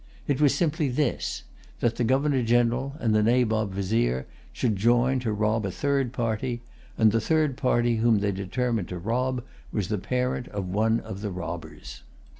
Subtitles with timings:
[0.27, 1.43] It was simply this,
[1.79, 6.61] that the Governor General and the Nabob Vizier should join to rob a third party;
[6.97, 11.21] and the third party whom they determined to rob was the parent of one of
[11.21, 12.01] the robbers.